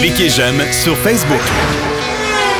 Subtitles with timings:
[0.00, 1.40] Cliquez j'aime sur Facebook.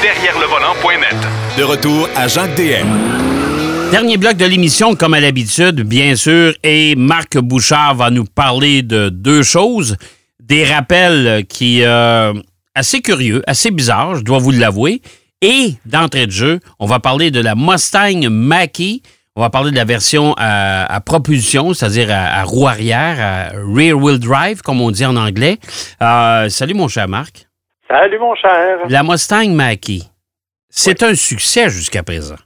[0.02, 1.16] Derrière le volant.net.
[1.58, 3.90] De retour à Jacques DM.
[3.90, 8.82] Dernier bloc de l'émission, comme à l'habitude, bien sûr, et Marc Bouchard va nous parler
[8.82, 9.96] de deux choses.
[10.42, 12.32] Des rappels qui, euh,
[12.74, 15.00] assez curieux, assez bizarres, je dois vous l'avouer.
[15.42, 19.00] Et d'entrée de jeu, on va parler de la Mustang Mach-E.
[19.36, 24.20] On va parler de la version à, propulsion, c'est-à-dire à, roue arrière, à rear wheel
[24.20, 25.56] drive, comme on dit en anglais.
[26.00, 27.48] Euh, salut mon cher Marc.
[27.90, 28.78] Salut mon cher.
[28.88, 30.06] La Mustang Mach-E,
[30.68, 32.36] c'est un succès jusqu'à présent.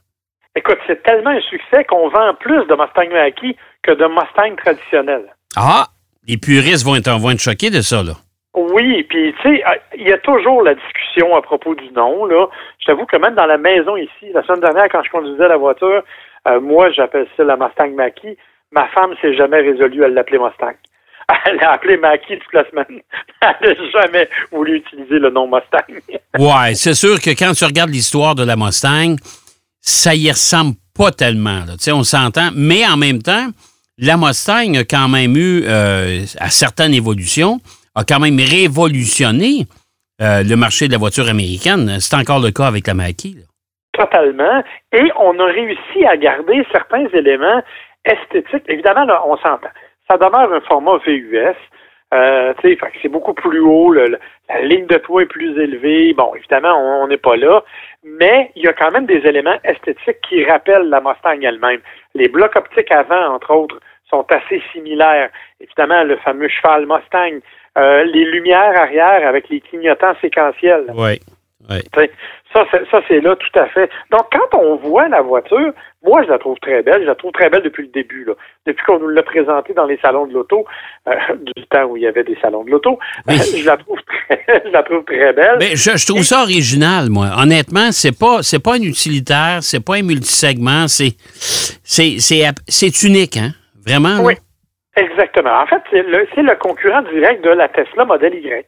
[0.55, 5.31] Écoute, c'est tellement un succès qu'on vend plus de Mustang Mach-E que de Mustang traditionnels.
[5.55, 5.89] Ah,
[6.27, 8.13] les puristes vont être, choqués de ça, là.
[8.55, 9.63] Oui, puis tu sais,
[9.95, 12.25] il y a toujours la discussion à propos du nom.
[12.25, 12.47] Là.
[12.79, 15.57] Je t'avoue que même dans la maison ici, la semaine dernière, quand je conduisais la
[15.57, 16.03] voiture,
[16.49, 18.37] euh, moi, j'appelle ça la Mustang Maki.
[18.71, 20.75] Ma femme s'est jamais résolue à l'appeler Mustang.
[21.45, 23.01] Elle l'a appelé Maki toute la semaine.
[23.41, 26.17] Elle n'a jamais voulu utiliser le nom Mustang.
[26.39, 29.15] ouais, c'est sûr que quand tu regardes l'histoire de la Mustang,
[29.81, 31.65] ça y ressemble pas tellement.
[31.65, 31.75] Là.
[31.93, 33.47] On s'entend, mais en même temps,
[33.97, 37.59] la Mustang a quand même eu, euh, à certaines évolutions,
[37.95, 39.67] a quand même révolutionné
[40.21, 41.99] euh, le marché de la voiture américaine.
[41.99, 43.48] C'est encore le cas avec la Mach-E.
[43.99, 44.63] Totalement.
[44.93, 47.61] Et on a réussi à garder certains éléments
[48.05, 48.63] esthétiques.
[48.67, 49.69] Évidemment, là, on s'entend.
[50.09, 51.55] Ça demeure un format VUS.
[52.11, 54.07] Euh, c'est beaucoup plus haut, la
[54.63, 56.13] ligne de toit est plus élevée.
[56.13, 57.61] Bon, évidemment, on n'est pas là,
[58.03, 61.81] mais il y a quand même des éléments esthétiques qui rappellent la Mustang elle-même.
[62.15, 63.79] Les blocs optiques avant, entre autres,
[64.09, 65.29] sont assez similaires.
[65.61, 67.41] Évidemment, le fameux cheval Mustang,
[67.77, 70.91] euh, les lumières arrière avec les clignotants séquentiels.
[70.95, 71.19] Oui.
[71.67, 73.89] Ça, ça c'est là tout à fait.
[74.11, 75.71] Donc, quand on voit la voiture,
[76.03, 77.01] moi, je la trouve très belle.
[77.01, 78.23] Je la trouve très belle depuis le début.
[78.23, 78.33] Là.
[78.65, 80.65] Depuis qu'on nous l'a présentée dans les salons de l'auto,
[81.07, 81.11] euh,
[81.55, 84.71] du temps où il y avait des salons de l'auto, je, la trouve très, je
[84.71, 85.57] la trouve très belle.
[85.59, 87.27] Mais je, trouve ça original, moi.
[87.37, 91.15] Honnêtement, c'est pas c'est pas un utilitaire, c'est pas un multisegment, c'est
[91.83, 93.51] c'est c'est unique, hein?
[93.85, 94.23] Vraiment.
[94.23, 94.35] Oui.
[94.95, 95.61] Exactement.
[95.61, 98.65] En fait, c'est le, le concurrent direct de la Tesla Model Y.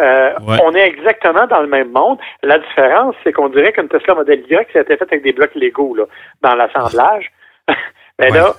[0.00, 2.18] Euh, on est exactement dans le même monde.
[2.42, 5.32] La différence, c'est qu'on dirait qu'une Tesla Model Y, ça a été faite avec des
[5.32, 6.04] blocs Lego là,
[6.42, 7.30] dans l'assemblage.
[8.18, 8.54] Mais là,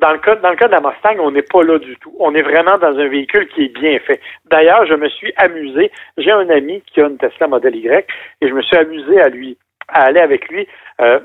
[0.00, 2.14] dans le, cas, dans le cas de la Mustang, on n'est pas là du tout.
[2.18, 4.20] On est vraiment dans un véhicule qui est bien fait.
[4.46, 5.90] D'ailleurs, je me suis amusé.
[6.16, 8.06] J'ai un ami qui a une Tesla Model Y
[8.40, 9.58] et je me suis amusé à lui,
[9.88, 10.66] à aller avec lui
[11.00, 11.20] euh,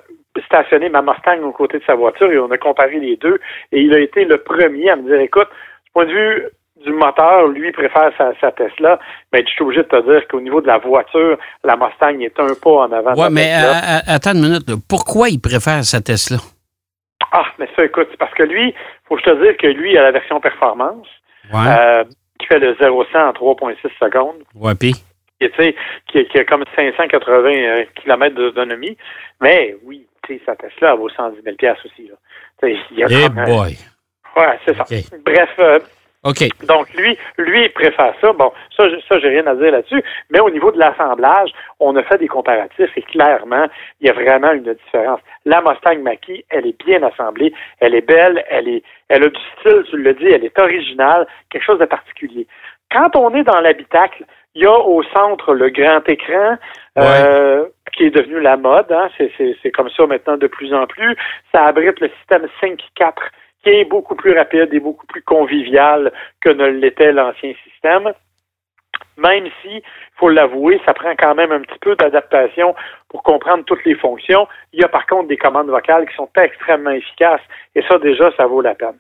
[0.46, 3.40] stationner ma Mustang aux côtés de sa voiture et on a comparé les deux.
[3.72, 5.48] Et il a été le premier à me dire, écoute,
[5.86, 6.44] du point de vue
[6.86, 9.00] du moteur, lui préfère sa, Tesla,
[9.34, 12.40] mais je suis obligé de te dire qu'au niveau de la voiture, la Mustang est
[12.40, 13.14] un pas en avant.
[13.16, 14.66] Oui, mais euh, euh, attends une minute.
[14.88, 16.38] Pourquoi il préfère sa Tesla?
[17.32, 18.74] Ah, mais ça, écoute, c'est parce que lui,
[19.08, 21.08] faut que je te dire que lui, il a la version performance,
[21.54, 22.04] euh,
[22.40, 24.44] qui fait le 0-100 en 3,6 secondes.
[24.56, 24.94] Ouais, puis?
[26.08, 28.98] Qui, qui, a comme 580 km d'autonomie.
[29.42, 30.08] Mais oui,
[30.46, 32.08] sa Tesla, vaut 110 000 aussi.
[32.08, 32.16] Là.
[32.92, 33.78] Il y a hey boy!
[34.36, 34.84] Ouais, c'est ça.
[35.26, 35.84] Bref,
[36.68, 38.34] donc, lui, lui, il préfère ça.
[38.34, 40.04] Bon, ça, ça j'ai rien à dire là-dessus.
[40.32, 43.68] Mais au niveau de l'assemblage, on a fait des comparatifs et clairement,
[44.02, 45.20] il y a vraiment une différence.
[45.46, 46.18] La Mustang mach
[46.50, 50.14] elle est bien assemblée, elle est belle, elle est, elle a du style, tu le
[50.16, 52.48] dis, elle est originale, quelque chose de particulier.
[52.92, 54.26] Quand on est dans l'habitacle,
[54.56, 56.58] il y a au centre le grand écran,
[56.98, 57.66] euh,
[57.96, 58.92] qui est devenu la mode.
[58.92, 59.10] Hein?
[59.18, 61.16] C'est comme ça maintenant de plus en plus.
[61.54, 63.14] Ça abrite le système 5.4
[63.66, 66.12] qui est beaucoup plus rapide et beaucoup plus convivial
[66.42, 68.14] que ne l'était l'ancien système.
[69.18, 69.84] Même si, il
[70.18, 72.76] faut l'avouer, ça prend quand même un petit peu d'adaptation
[73.10, 74.48] pour comprendre toutes les fonctions.
[74.72, 77.42] Il y a par contre des commandes vocales qui sont extrêmement efficaces
[77.74, 79.00] et ça déjà, ça vaut la peine.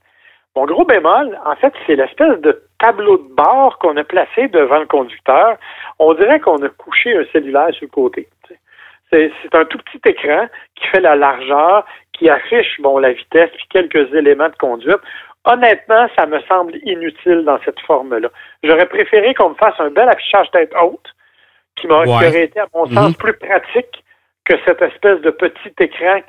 [0.56, 4.80] Mon gros bémol, en fait, c'est l'espèce de tableau de bord qu'on a placé devant
[4.80, 5.58] le conducteur.
[6.00, 8.28] On dirait qu'on a couché un cellulaire sur le côté.
[9.12, 11.86] C'est un tout petit écran qui fait la largeur,
[12.18, 15.00] qui affiche bon la vitesse puis quelques éléments de conduite.
[15.46, 18.30] Honnêtement, ça me semble inutile dans cette forme-là.
[18.64, 21.08] J'aurais préféré qu'on me fasse un bel affichage tête haute
[21.76, 23.16] qui, aurait été, à mon sens, mhm.
[23.16, 24.04] plus pratique
[24.46, 26.22] que cette espèce de petit écran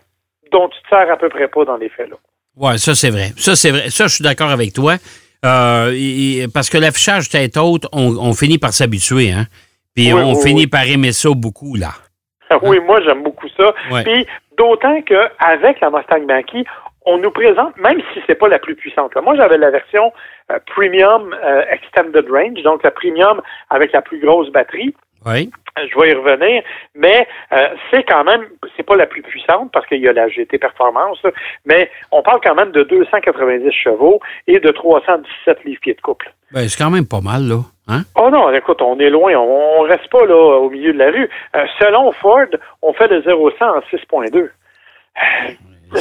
[0.52, 2.16] dont tu te sers à peu près pas dans les faits là.
[2.56, 3.32] Oui, ça c'est vrai.
[3.37, 3.90] Ça c'est vrai.
[3.90, 4.94] Ça, je suis d'accord avec toi.
[5.44, 9.46] Euh, parce que l'affichage tête haute, on, finit par s'habituer, hein.
[9.94, 11.93] Puis on finit par aimer ça beaucoup, là.
[12.62, 13.75] oui, moi j'aime beaucoup ça.
[14.05, 14.26] Puis
[14.56, 16.44] d'autant qu'avec la Mustang mach
[17.06, 19.14] on nous présente, même si c'est pas la plus puissante.
[19.23, 20.12] Moi, j'avais la version
[20.50, 24.94] euh, Premium euh, Extended Range, donc la Premium avec la plus grosse batterie.
[25.25, 25.50] Oui.
[25.76, 26.62] Je vais y revenir,
[26.94, 30.29] mais euh, c'est quand même, c'est pas la plus puissante parce qu'il y a la
[30.29, 31.19] GT Performance,
[31.64, 36.32] mais on parle quand même de 290 chevaux et de 317 livres-pieds de couple.
[36.50, 37.56] Ben, c'est quand même pas mal, là.
[37.88, 38.02] Hein?
[38.16, 41.28] Oh non, écoute, on est loin, on, reste pas là au milieu de la rue.
[41.54, 42.46] Euh, selon Ford,
[42.82, 44.48] on fait de 0 100 en 6.2.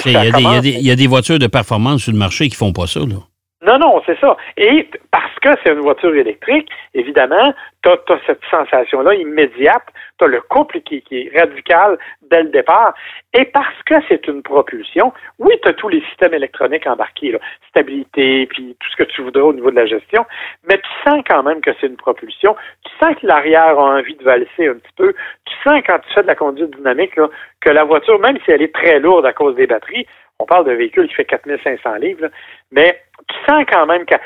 [0.05, 3.01] Il y, y, a des voitures de performance sur le marché qui font pas ça,
[3.01, 3.17] là.
[3.65, 4.37] Non, non, c'est ça.
[4.57, 7.51] Et parce que c'est une voiture électrique, évidemment,
[7.81, 9.85] tu as, cette sensation-là immédiate,
[10.19, 11.97] tu as le couple qui, est radical
[12.29, 12.93] dès le départ.
[13.33, 17.39] Et parce que c'est une propulsion, oui, tu as tous les systèmes électroniques embarqués, là,
[17.69, 20.25] stabilité, puis tout ce que tu voudras au niveau de la gestion,
[20.69, 22.55] mais tu sens quand même que c'est une propulsion.
[22.83, 25.13] Tu sens que l'arrière a envie de valser un petit peu.
[25.45, 27.29] Tu sens quand tu fais de la conduite dynamique là,
[27.61, 30.05] que la voiture, même si elle est très lourde à cause des batteries,
[30.39, 32.27] on parle d'un véhicule qui fait 4500 livres,
[32.71, 34.19] mais tu sens quand même qu'elle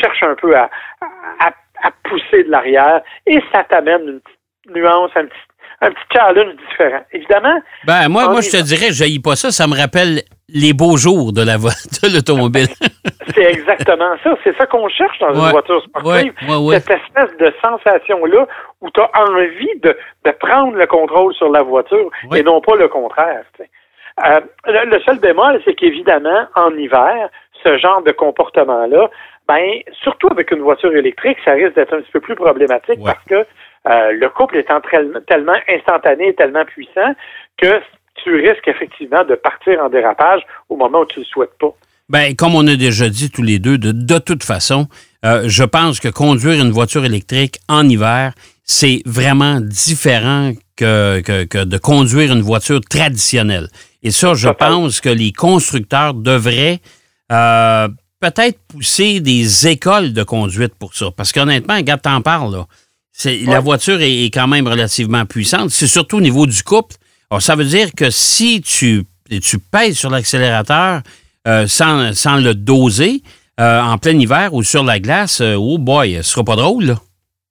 [0.00, 0.68] cherche un peu à,
[2.04, 5.36] pousser de l'arrière et ça t'amène une petite nuance, un petit,
[5.80, 7.04] un petit challenge différent.
[7.12, 7.60] Évidemment.
[7.86, 9.50] Ben, moi, moi je te dirais, je n'aille pas ça.
[9.50, 12.68] Ça me rappelle les beaux jours de la de l'automobile.
[13.34, 14.36] c'est exactement ça.
[14.44, 16.32] C'est ça qu'on cherche dans une voiture sportive.
[16.72, 18.46] Cette espèce de sensation-là
[18.80, 19.96] où tu as envie de,
[20.40, 23.44] prendre le contrôle sur la voiture et non pas le contraire.
[24.24, 27.28] Euh, le, seul bémol, c'est qu'évidemment, en hiver,
[27.66, 29.10] ce genre de comportement-là,
[29.48, 33.24] ben, surtout avec une voiture électrique, ça risque d'être un petit peu plus problématique parce
[33.24, 34.80] que euh, le couple étant
[35.28, 37.14] tellement instantané, tellement puissant
[37.56, 37.80] que
[38.22, 41.72] tu risques effectivement de partir en dérapage au moment où tu ne le souhaites pas.
[42.08, 44.86] Ben, comme on a déjà dit tous les deux, de, de toute façon,
[45.24, 48.32] euh, je pense que conduire une voiture électrique en hiver,
[48.64, 53.68] c'est vraiment différent que, que, de conduire une voiture traditionnelle.
[54.02, 56.80] Et ça, je pense que les constructeurs devraient
[57.32, 57.88] euh,
[58.20, 61.10] peut-être pousser des écoles de conduite pour ça.
[61.10, 62.66] Parce qu'honnêtement, regarde, t'en parles, là.
[63.46, 65.70] La voiture est, quand même relativement puissante.
[65.70, 66.96] C'est surtout au niveau du couple.
[67.30, 69.04] Alors, ça veut dire que si tu,
[69.42, 71.00] tu pèses sur l'accélérateur
[71.48, 73.22] euh, sans, sans, le doser
[73.58, 76.98] euh, en plein hiver ou sur la glace, oh boy, ce sera pas drôle, là.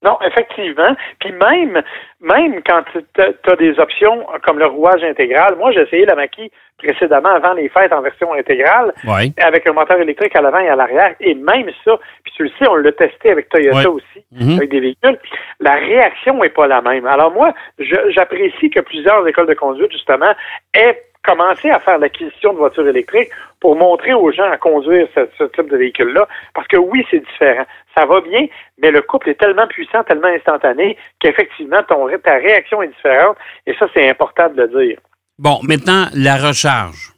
[0.05, 0.95] Non, effectivement.
[1.19, 1.81] Puis même,
[2.21, 6.51] même quand tu as des options comme le rouage intégral, moi j'ai essayé la maquille
[6.77, 8.93] précédemment avant les fêtes en version intégrale,
[9.37, 12.49] avec un moteur électrique à l'avant et à l'arrière, et même ça, puis tu le
[12.59, 14.57] sais, on l'a testé avec Toyota aussi, mhm.
[14.57, 15.17] avec des véhicules,
[15.59, 17.07] la réaction n'est pas la même.
[17.07, 20.33] Alors moi, j'apprécie que plusieurs écoles de conduite, justement,
[20.73, 23.29] aient commencer à faire l'acquisition de voitures électriques
[23.59, 26.27] pour montrer aux gens à conduire ce, type de véhicule-là.
[26.53, 27.65] Parce que oui, c'est différent.
[27.97, 28.47] Ça va bien,
[28.81, 33.37] mais le couple est tellement puissant, tellement instantané qu'effectivement, ta réaction est différente.
[33.65, 34.99] Et ça, c'est important de le dire.
[35.39, 37.15] Bon, maintenant, la recharge.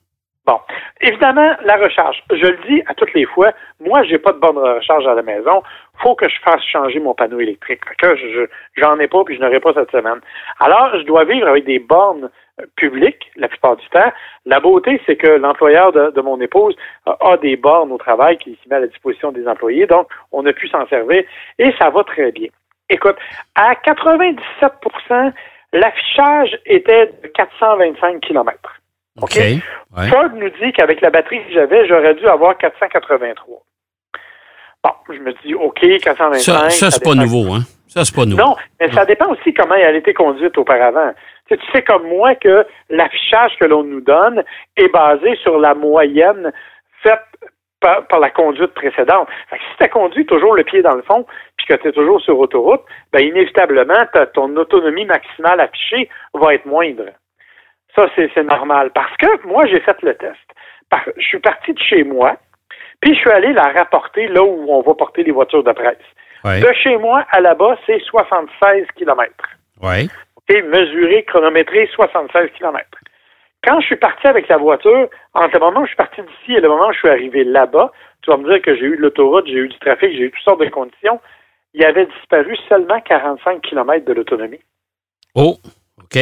[0.47, 0.59] Bon,
[1.01, 2.23] évidemment, la recharge.
[2.31, 3.51] Je le dis à toutes les fois,
[3.81, 5.61] moi, j'ai pas de bonne recharge à la maison.
[6.01, 7.81] Faut que je fasse changer mon panneau électrique.
[7.99, 10.21] Que je j'en ai pas puis je n'aurai pas cette semaine.
[10.61, 12.29] Alors, je dois vivre avec des bornes
[12.75, 14.11] public la plupart du temps.
[14.45, 16.75] La beauté, c'est que l'employeur de, mon épouse
[17.05, 20.45] a, des bornes au travail qui s'y met à la disposition des employés, donc on
[20.45, 21.23] a pu s'en servir
[21.59, 22.49] et ça va très bien.
[22.89, 23.17] Écoute,
[23.55, 25.33] à 97%
[25.73, 28.81] l'affichage était de 425 km.
[29.21, 29.39] OK?
[30.09, 33.63] Ford nous dit qu'avec la batterie que j'avais, j'aurais dû avoir 483.
[34.83, 36.39] Bon, je me dis, OK, 425.
[36.39, 37.61] Ça, ça c'est pas nouveau, hein?
[37.87, 38.41] Ça, c'est pas nouveau.
[38.41, 41.13] Non, mais ça dépend aussi comment elle a été conduite auparavant.
[41.49, 44.43] Tu, sais comme moi que l'affichage que l'on nous donne
[44.75, 46.51] est basé sur la moyenne
[47.03, 47.21] faite
[47.79, 49.27] par, la conduite précédente.
[49.51, 51.25] si tu as conduit toujours le pied dans le fond,
[51.57, 52.81] puis que tu es toujours sur autoroute,
[53.13, 57.05] ben inévitablement, ton autonomie maximale affichée va être moindre.
[57.95, 58.91] Ça, c'est normal.
[58.93, 60.37] Parce que moi, j'ai fait le test.
[61.17, 62.37] je suis parti de chez moi,
[63.01, 65.97] puis je suis allé la rapporter là où on va porter les voitures de presse.
[66.43, 69.31] De chez moi à là-bas, c'est 76 km.
[70.49, 72.85] Oui mesuré, chronométré 76 km.
[73.63, 76.53] Quand je suis parti avec la voiture, entre le moment où je suis parti d'ici
[76.53, 78.97] et le moment où je suis arrivé là-bas, tu vas me dire que j'ai eu
[78.97, 81.19] de l'autoroute, j'ai eu du trafic, j'ai eu toutes sortes de conditions,
[81.73, 84.61] il avait disparu seulement 45 km de l'autonomie.
[85.35, 85.57] Oh,
[86.01, 86.17] OK.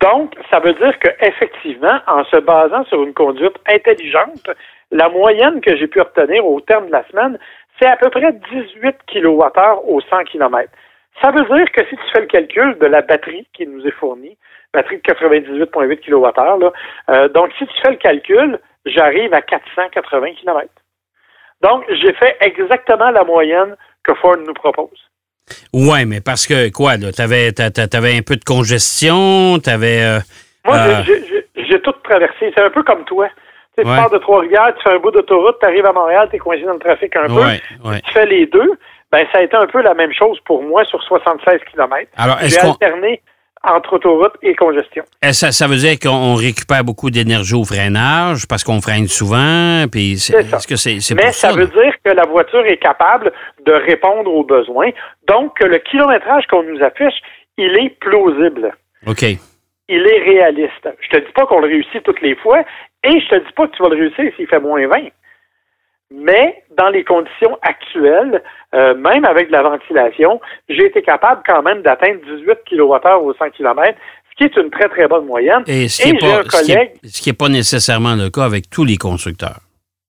[0.00, 4.50] Donc, ça veut dire qu'effectivement, en se basant sur une conduite intelligente,
[4.90, 7.38] la moyenne que j'ai pu obtenir au terme de la semaine,
[7.80, 10.68] c'est à peu près 18 kWh au 100 km.
[11.20, 13.92] Ça veut dire que si tu fais le calcul de la batterie qui nous est
[13.92, 14.36] fournie,
[14.72, 16.72] batterie de 98,8 kWh,
[17.10, 20.68] euh, donc si tu fais le calcul, j'arrive à 480 km.
[21.62, 24.98] Donc, j'ai fait exactement la moyenne que Ford nous propose.
[25.72, 30.02] Oui, mais parce que quoi, là, t'avais, avais un peu de congestion, t'avais.
[30.02, 30.18] Euh,
[30.64, 31.02] Moi, euh,
[31.56, 32.52] j'ai tout traversé.
[32.54, 33.28] C'est un peu comme toi.
[33.76, 36.38] Tu, pars de Trois-Rivières, tu fais un bout d'autoroute, tu arrives à Montréal, tu es
[36.38, 37.42] coincé dans le trafic un peu.
[38.04, 38.72] Tu fais les deux.
[39.12, 42.10] Ben, ça a été un peu la même chose pour moi sur 76 km.
[42.16, 43.20] Alors, J'ai alterné
[43.62, 45.04] entre autoroute et congestion.
[45.30, 49.84] Ça, ça veut dire qu'on récupère beaucoup d'énergie au freinage parce qu'on freine souvent.
[49.90, 50.58] Puis c'est, ça.
[50.66, 53.32] que c'est, Mais ça, ça veut dire que la voiture est capable
[53.64, 54.90] de répondre aux besoins.
[55.28, 57.14] Donc, que le kilométrage qu'on nous affiche,
[57.58, 58.74] il est plausible.
[59.06, 59.22] OK.
[59.88, 60.88] Il est réaliste.
[61.00, 62.64] Je te dis pas qu'on le réussit toutes les fois
[63.04, 65.08] et je te dis pas que tu vas le réussir s'il fait moins 20.
[66.14, 68.42] Mais dans les conditions actuelles,
[68.74, 73.34] euh, même avec de la ventilation, j'ai été capable quand même d'atteindre 18 kWh au
[73.34, 73.98] 100 km,
[74.30, 75.62] ce qui est une très, très bonne moyenne.
[75.66, 79.60] Et ce qui n'est pas, nécessairement le cas avec tous les constructeurs.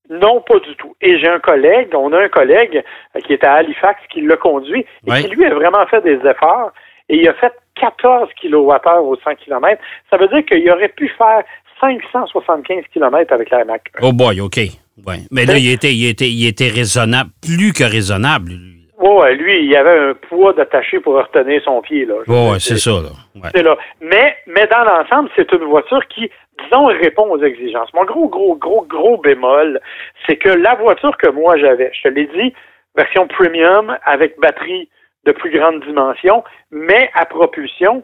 [0.10, 0.96] Non, pas du tout.
[1.02, 2.84] Et j'ai un collègue, on a un collègue
[3.16, 6.20] euh, qui est à Halifax qui l'a conduit et qui, lui, a vraiment fait des
[6.28, 6.72] efforts
[7.10, 9.82] et il a fait 14 kWh au 100 km.
[10.10, 11.44] Ça veut dire qu'il aurait pu faire
[11.80, 13.92] 575 km avec la Mac.
[14.02, 14.60] Oh boy, OK.
[15.06, 15.20] Ouais.
[15.32, 18.52] Mais là, il était, il, était, il était raisonnable, plus que raisonnable.
[19.00, 22.06] Oui, lui, il avait un poids d'attaché pour retenir son pied.
[22.06, 22.16] Là.
[22.28, 22.92] Oui, c'est ça.
[22.92, 23.50] Là.
[23.54, 23.76] C'est là.
[24.02, 26.30] Mais, mais dans l'ensemble, c'est une voiture qui,
[26.64, 27.92] disons, répond aux exigences.
[27.94, 29.82] Mon gros, gros, gros, gros bémol,
[30.26, 32.54] c'est que la voiture que moi j'avais, je te l'ai dit,
[32.96, 34.88] version premium avec batterie
[35.26, 38.04] de plus grande dimension, mais à propulsion,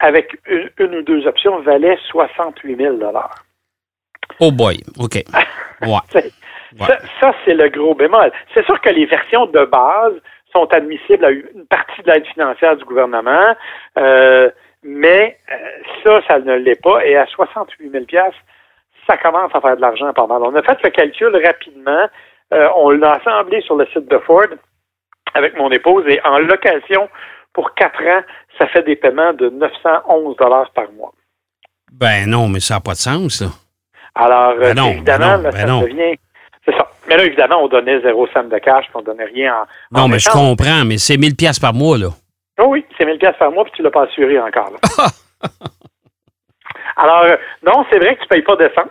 [0.00, 2.96] avec une, une ou deux options, valait 68 000
[4.40, 5.22] Oh boy, OK.
[7.20, 8.32] Ça, c'est le gros bémol.
[8.54, 10.14] C'est sûr que les versions de base
[10.52, 13.54] sont admissibles à une partie de l'aide financière du gouvernement,
[13.98, 14.50] euh,
[14.82, 15.56] mais euh,
[16.04, 17.04] ça, ça ne l'est pas.
[17.04, 18.04] Et à 68 000
[19.08, 20.42] ça commence à faire de l'argent pas mal.
[20.42, 22.06] On a fait le calcul rapidement.
[22.52, 24.46] Euh, on l'a assemblé sur le site de Ford
[25.34, 27.08] avec mon épouse et en location
[27.52, 28.22] pour quatre ans,
[28.58, 31.12] ça fait des paiements de 911 dollars par mois.
[31.92, 33.48] Ben non, mais ça n'a pas de sens, là.
[34.16, 36.16] Alors, ben non, évidemment, ben ça devient.
[36.64, 36.88] C'est ça.
[37.08, 39.98] Mais là, évidemment, on donnait zéro cent de cash, puis on donnait rien en.
[39.98, 42.08] Non, mais je comprends, mais c'est 1000 pièces par mois, là.
[42.58, 44.70] Oh oui, c'est 1000 pièces par mois, puis tu l'as pas assuré encore.
[44.72, 45.06] Là.
[46.96, 48.88] Alors, euh, non, c'est vrai que tu ne payes pas d'essence.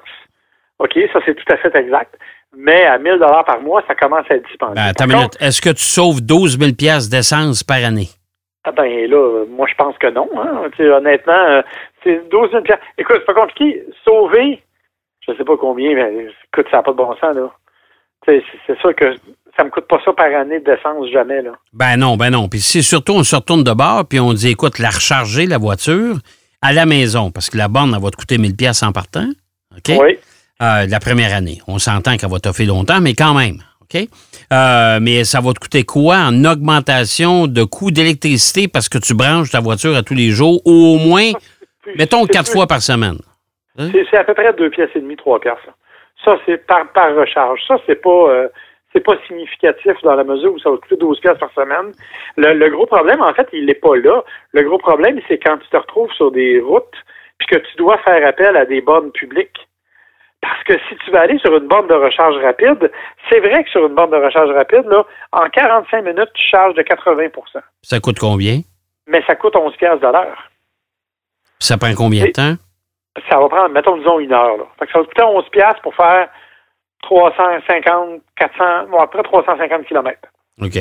[0.77, 2.15] OK, ça, c'est tout à fait exact.
[2.55, 4.75] Mais à 1000 dollars par mois, ça commence à être dispendieux.
[4.75, 5.37] Ben, attends une minute.
[5.41, 8.09] Est-ce que tu sauves 12 000 pièces d'essence par année?
[8.63, 10.29] Ah ben là, moi, je pense que non.
[10.37, 10.69] Hein.
[10.79, 11.61] honnêtement, euh,
[12.03, 12.79] c'est 12 000 pièces.
[12.97, 13.83] Écoute, c'est pas compliqué.
[14.03, 14.61] Sauver
[15.27, 17.51] je sais pas combien, mais écoute, ça n'a pas de bon sens, là.
[18.25, 19.15] C'est sûr que
[19.55, 21.51] ça me coûte pas ça par année d'essence, jamais, là.
[21.73, 22.49] Ben non, ben non.
[22.49, 25.57] Puis si surtout on se retourne de bord, puis on dit, écoute, la recharger, la
[25.57, 26.17] voiture,
[26.61, 29.27] à la maison, parce que la borne, elle va te coûter 1000 pièces en partant,
[29.75, 29.95] OK?
[29.99, 30.17] Oui.
[30.61, 31.61] Euh, la première année.
[31.67, 34.07] On s'entend qu'elle va t'offrir longtemps, mais quand même, OK?
[34.53, 39.13] Euh, mais ça va te coûter quoi en augmentation de coût d'électricité parce que tu
[39.13, 41.31] branches ta voiture à tous les jours, ou au moins,
[41.97, 43.17] mettons, quatre fois par semaine?
[43.77, 43.89] Hein?
[43.91, 45.57] C'est à peu près deux pièces et demie, trois pièces.
[46.23, 47.61] Ça, c'est par, par recharge.
[47.67, 48.47] Ça, c'est pas euh,
[48.95, 51.91] c'est pas significatif dans la mesure où ça va coûter 12 pièces par semaine.
[52.37, 54.23] Le, gros problème, en fait, il n'est pas là.
[54.53, 56.95] Le gros problème, c'est quand tu te retrouves sur des routes
[57.37, 59.67] puis que tu dois faire appel à des bornes publiques.
[60.39, 62.89] Parce que si tu vas aller sur une borne de recharge rapide,
[63.29, 66.75] c'est vrai que sur une borne de recharge rapide, là, en 45 minutes, tu charges
[66.75, 67.31] de 80%
[67.81, 68.61] Ça coûte combien?
[69.07, 70.49] Mais ça coûte 11 pièces de l'heure.
[71.59, 72.55] Ça prend combien de temps?
[73.29, 74.57] Ça va prendre, mettons, disons, une heure.
[74.57, 74.65] Là.
[74.79, 76.29] Fait que ça va coûter 11 piastres pour faire
[77.03, 80.19] 350, 400, bon, après 350 km.
[80.61, 80.77] OK.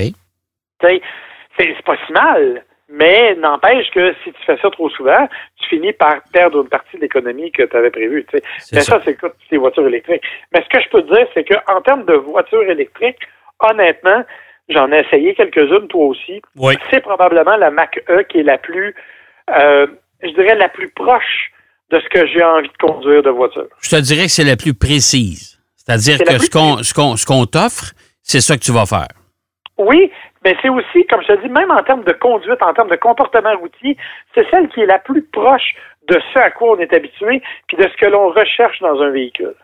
[1.56, 5.28] C'est pas si mal, mais n'empêche que si tu fais ça trop souvent,
[5.60, 8.26] tu finis par perdre une partie de l'économie que tu avais prévue.
[8.72, 9.16] Mais ça, c'est
[9.50, 10.22] les voitures électriques.
[10.52, 13.20] Mais ce que je peux te dire, c'est qu'en termes de voitures électriques,
[13.60, 14.24] honnêtement,
[14.68, 16.42] j'en ai essayé quelques-unes, toi aussi.
[16.56, 16.74] Oui.
[16.90, 18.94] C'est probablement la Mac E qui est la plus,
[19.50, 19.86] euh,
[20.22, 21.50] je dirais, la plus proche
[21.90, 23.66] de ce que j'ai envie de conduire de voiture.
[23.80, 25.58] Je te dirais que c'est la plus précise.
[25.76, 29.08] C'est-à-dire que ce qu'on, ce qu'on, t'offre, c'est ça que tu vas faire.
[29.76, 30.10] Oui,
[30.44, 32.96] mais c'est aussi, comme je te dis, même en termes de conduite, en termes de
[32.96, 33.96] comportement routier,
[34.34, 35.74] c'est celle qui est la plus proche
[36.08, 39.10] de ce à quoi on est habitué, puis de ce que l'on recherche dans un
[39.10, 39.54] véhicule.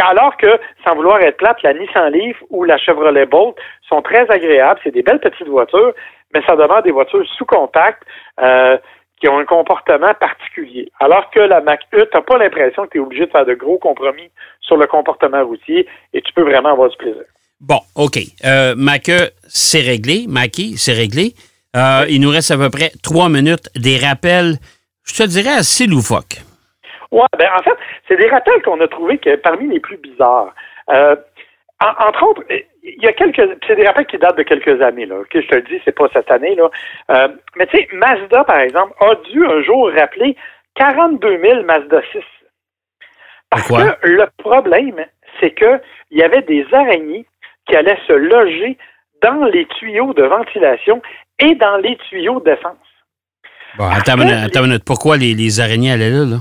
[0.00, 3.56] Alors que, sans vouloir être plate, la Nissan Leaf ou la Chevrolet Bolt
[3.88, 5.92] sont très agréables, c'est des belles petites voitures,
[6.32, 8.02] mais ça demande des voitures sous-compactes.
[8.40, 8.78] Euh,
[9.20, 10.90] qui ont un comportement particulier.
[11.00, 13.46] Alors que la Mac E, tu n'as pas l'impression que tu es obligé de faire
[13.46, 17.24] de gros compromis sur le comportement routier et tu peux vraiment avoir du plaisir.
[17.60, 18.18] Bon, OK.
[18.44, 20.26] Euh, Mac E, c'est réglé.
[20.28, 21.34] Mackie, c'est réglé.
[21.76, 23.68] Euh, il nous reste à peu près trois minutes.
[23.74, 24.54] Des rappels,
[25.04, 26.42] je te dirais, assez loufoques.
[27.10, 30.54] Oui, ben en fait, c'est des rappels qu'on a trouvés que parmi les plus bizarres.
[30.90, 31.16] Euh,
[31.80, 32.42] entre autres,
[32.82, 33.58] il y a quelques.
[33.66, 35.16] C'est des rappels qui datent de quelques années, là.
[35.32, 36.70] je te le dis, c'est pas cette année, là.
[37.10, 40.36] Euh, mais tu sais, Mazda, par exemple, a dû un jour rappeler
[40.76, 42.20] 42 000 Mazda 6.
[43.50, 45.04] Parce que le problème,
[45.40, 45.80] c'est qu'il
[46.12, 47.26] y avait des araignées
[47.66, 48.76] qui allaient se loger
[49.22, 51.02] dans les tuyaux de ventilation
[51.38, 52.76] et dans les tuyaux d'essence.
[53.76, 54.84] Bon, attends, une minute.
[54.84, 56.36] Pourquoi les, araignées allaient là, là?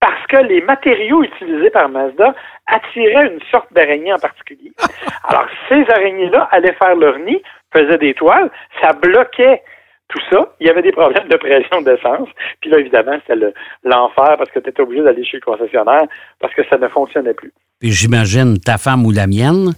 [0.00, 2.34] Parce que les matériaux utilisés par Mazda
[2.66, 4.72] attiraient une sorte d'araignée en particulier.
[5.24, 7.42] Alors, ces araignées-là allaient faire leur nid,
[7.72, 9.62] faisaient des toiles, ça bloquait
[10.08, 10.54] tout ça.
[10.60, 12.28] Il y avait des problèmes de pression d'essence.
[12.60, 13.52] Puis là, évidemment, c'était
[13.84, 16.04] l'enfer parce que tu étais obligé d'aller chez le concessionnaire
[16.40, 17.52] parce que ça ne fonctionnait plus.
[17.80, 19.72] Puis j'imagine ta femme ou la mienne,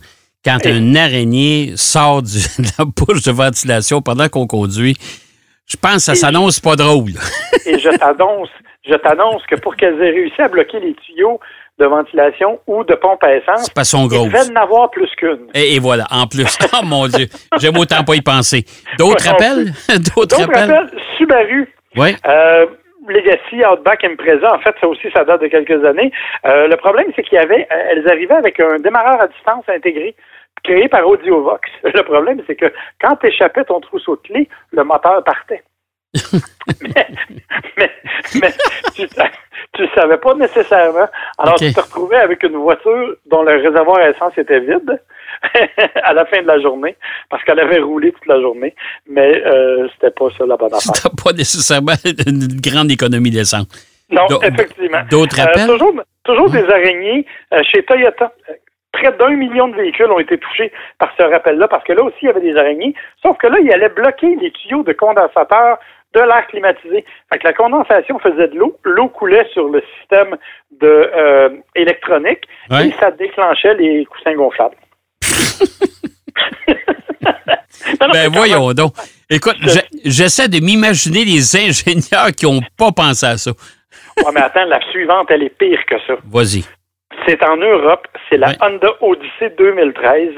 [0.45, 2.29] quand une araignée sort de
[2.79, 4.97] la bouche de ventilation pendant qu'on conduit,
[5.67, 7.11] je pense que ça s'annonce pas drôle.
[7.67, 8.51] et je t'annonce,
[8.89, 11.41] je t'annonce que pour qu'elles aient réussi à bloquer les tuyaux
[11.79, 14.25] de ventilation ou de pompe à essence, pas son gros.
[14.25, 15.47] il devait en avoir plus qu'une.
[15.55, 16.59] Et, voilà, en plus.
[16.73, 17.27] oh mon Dieu,
[17.59, 18.65] j'aime autant pas y penser.
[18.99, 19.73] D'autres appels?
[20.15, 20.91] D'autres appels?
[21.19, 21.73] Subaru.
[21.97, 22.17] Oui.
[22.27, 22.67] Euh,
[23.09, 26.11] Legacy, Outback, Impreza, en fait, ça aussi, ça date de quelques années.
[26.45, 29.65] Euh, le problème, c'est qu'il y avait, euh, elles arrivaient avec un démarreur à distance
[29.69, 30.15] intégré
[30.65, 31.69] créé par Audiovox.
[31.85, 35.63] Le problème, c'est que quand tu échappais ton trousseau de clés, le moteur partait.
[36.81, 37.07] mais,
[37.77, 37.91] mais,
[38.41, 38.53] mais
[38.95, 39.07] tu
[39.83, 41.09] ne savais pas nécessairement.
[41.39, 45.01] Alors, tu te retrouvais avec une voiture dont le réservoir à essence était vide
[46.03, 46.97] à la fin de la journée,
[47.31, 48.75] parce qu'elle avait roulé toute la journée,
[49.09, 50.81] mais euh, c'était pas ça la bonne affaire.
[50.95, 51.93] C'était pas nécessairement
[52.27, 53.67] une grande économie d'essence.
[54.11, 55.03] Non, effectivement.
[55.11, 55.67] D'autres euh, appels?
[56.25, 58.33] toujours, des araignées euh, chez Toyota
[58.97, 62.17] près d'un million de véhicules ont été touchés par ce rappel-là, parce que là aussi,
[62.23, 62.95] il y avait des araignées.
[63.23, 65.79] Sauf que là, il allait bloquer les tuyaux de condensateur
[66.17, 67.05] de l'air climatisé.
[67.31, 70.37] Fait que la condensation faisait de l'eau, l'eau coulait sur le système
[70.81, 74.77] de euh, électronique et ça déclenchait les coussins gonflables.
[78.13, 78.95] ben voyons donc.
[79.29, 79.57] Écoute,
[80.05, 83.51] j'essaie de m'imaginer les ingénieurs qui n'ont pas pensé à ça.
[83.51, 86.15] ouais, mais attends, la suivante, elle est pire que ça.
[86.25, 86.65] Vas-y.
[87.27, 90.35] C'est en Europe, c'est la Honda Odyssey 2013.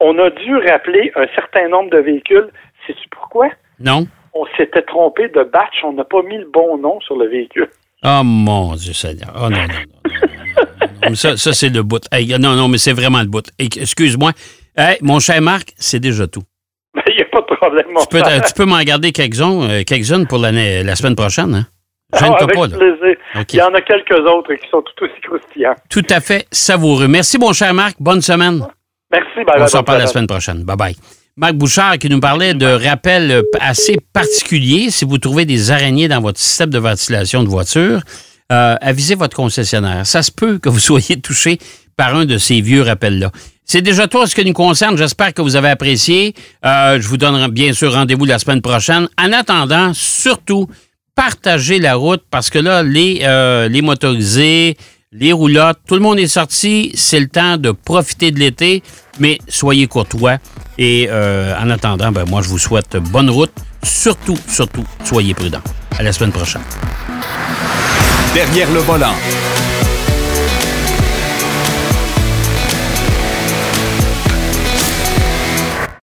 [0.00, 2.48] On a dû rappeler un certain nombre de véhicules.
[2.86, 3.48] Sais-tu pourquoi?
[3.78, 4.06] Non.
[4.34, 5.82] On s'était trompé de batch.
[5.84, 7.68] On n'a pas mis le bon nom sur le véhicule.
[8.04, 9.32] Oh mon Dieu Seigneur.
[9.36, 11.14] Oh non, non, non.
[11.14, 12.02] ça, ça c'est le bout.
[12.38, 13.48] non, non, mais c'est vraiment le bout.
[13.58, 14.32] Excuse-moi.
[15.02, 16.42] mon cher Marc, c'est déjà tout.
[17.06, 19.82] Il n'y a pas de problème, mon tu peux, tu peux m'en garder quelques-unes euh,
[19.84, 21.66] quelques pour la semaine prochaine, hein?
[22.14, 23.16] Je ah, avec plaisir.
[23.52, 25.74] Il y en a quelques autres qui sont tout aussi croustillants.
[25.88, 27.08] Tout à fait savoureux.
[27.08, 27.96] Merci, mon cher Marc.
[28.00, 28.66] Bonne semaine.
[29.10, 29.44] Merci.
[29.46, 30.62] Bye, On se reparle la semaine prochaine.
[30.62, 31.21] Bye-bye.
[31.36, 34.90] Marc Bouchard qui nous parlait de rappels assez particuliers.
[34.90, 38.02] Si vous trouvez des araignées dans votre système de ventilation de voiture,
[38.52, 40.06] euh, avisez votre concessionnaire.
[40.06, 41.58] Ça se peut que vous soyez touché
[41.96, 43.30] par un de ces vieux rappels-là.
[43.64, 44.98] C'est déjà tout ce qui nous concerne.
[44.98, 46.34] J'espère que vous avez apprécié.
[46.66, 49.08] Euh, je vous donnerai bien sûr rendez-vous la semaine prochaine.
[49.18, 50.68] En attendant, surtout,
[51.14, 54.76] partager la route parce que là, euh, les motorisés,
[55.12, 56.90] les roulottes, tout le monde est sorti.
[56.94, 58.82] C'est le temps de profiter de l'été,
[59.20, 60.38] mais soyez courtois.
[60.78, 63.52] Et euh, en attendant, ben, moi, je vous souhaite bonne route.
[63.82, 65.62] Surtout, surtout, soyez prudents.
[65.98, 66.62] À la semaine prochaine.
[68.34, 69.14] Derrière le volant.